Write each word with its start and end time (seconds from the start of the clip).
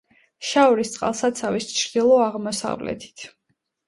შაორის 0.51 0.93
წყალსაცავის 0.93 1.67
ჩრდილო-აღმოსავლეთით. 1.79 3.27